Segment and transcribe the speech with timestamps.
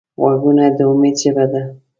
[0.19, 1.61] غوږونه د امید ژبه ده